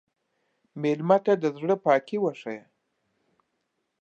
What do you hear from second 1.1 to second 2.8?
ته د زړه پاکي وښیه.